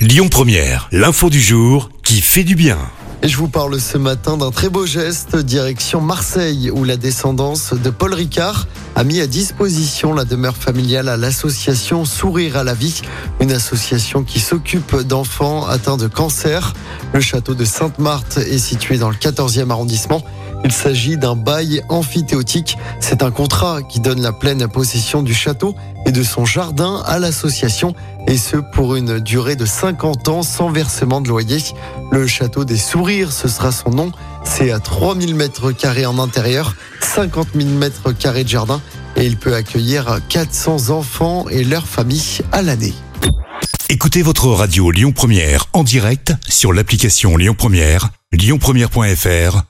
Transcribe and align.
Lyon 0.00 0.30
Première, 0.30 0.88
l'info 0.92 1.28
du 1.28 1.42
jour 1.42 1.90
qui 2.02 2.22
fait 2.22 2.42
du 2.42 2.54
bien. 2.54 2.78
Et 3.22 3.28
je 3.28 3.36
vous 3.36 3.48
parle 3.48 3.78
ce 3.78 3.98
matin 3.98 4.38
d'un 4.38 4.50
très 4.50 4.70
beau 4.70 4.86
geste, 4.86 5.36
direction 5.36 6.00
Marseille, 6.00 6.70
où 6.70 6.84
la 6.84 6.96
descendance 6.96 7.74
de 7.74 7.90
Paul 7.90 8.14
Ricard 8.14 8.66
a 8.96 9.04
mis 9.04 9.20
à 9.20 9.26
disposition 9.26 10.14
la 10.14 10.24
demeure 10.24 10.56
familiale 10.56 11.10
à 11.10 11.18
l'association 11.18 12.06
Sourire 12.06 12.56
à 12.56 12.64
la 12.64 12.72
vie, 12.72 13.02
une 13.40 13.52
association 13.52 14.24
qui 14.24 14.40
s'occupe 14.40 14.96
d'enfants 15.02 15.66
atteints 15.66 15.98
de 15.98 16.08
cancer. 16.08 16.72
Le 17.12 17.20
château 17.20 17.52
de 17.52 17.66
Sainte-Marthe 17.66 18.38
est 18.38 18.56
situé 18.56 18.96
dans 18.96 19.10
le 19.10 19.16
14e 19.16 19.68
arrondissement. 19.68 20.24
Il 20.64 20.72
s'agit 20.72 21.16
d'un 21.16 21.36
bail 21.36 21.82
amphithéotique. 21.88 22.76
C'est 23.00 23.22
un 23.22 23.30
contrat 23.30 23.82
qui 23.82 24.00
donne 24.00 24.20
la 24.20 24.32
pleine 24.32 24.68
possession 24.68 25.22
du 25.22 25.34
château 25.34 25.74
et 26.06 26.12
de 26.12 26.22
son 26.22 26.44
jardin 26.44 27.02
à 27.06 27.18
l'association, 27.18 27.94
et 28.26 28.36
ce 28.36 28.56
pour 28.56 28.96
une 28.96 29.20
durée 29.20 29.56
de 29.56 29.64
50 29.64 30.28
ans 30.28 30.42
sans 30.42 30.70
versement 30.70 31.20
de 31.20 31.28
loyer. 31.28 31.58
Le 32.10 32.26
château 32.26 32.64
des 32.64 32.76
sourires, 32.76 33.32
ce 33.32 33.48
sera 33.48 33.72
son 33.72 33.90
nom. 33.90 34.12
C'est 34.44 34.70
à 34.70 34.80
3000 34.80 35.34
mètres 35.34 35.72
carrés 35.72 36.06
en 36.06 36.18
intérieur, 36.18 36.74
50 37.00 37.48
000 37.54 37.68
mètres 37.70 38.12
carrés 38.12 38.44
de 38.44 38.48
jardin, 38.48 38.80
et 39.16 39.26
il 39.26 39.36
peut 39.36 39.54
accueillir 39.54 40.20
400 40.28 40.90
enfants 40.90 41.46
et 41.48 41.64
leurs 41.64 41.86
familles 41.86 42.40
à 42.52 42.62
l'année. 42.62 42.94
Écoutez 43.88 44.22
votre 44.22 44.46
radio 44.46 44.90
Lyon 44.90 45.12
Première 45.12 45.66
en 45.72 45.82
direct 45.82 46.32
sur 46.48 46.72
l'application 46.72 47.36
Lyon 47.36 47.54
Première, 47.58 48.10
lyonpremière.fr 48.32 49.69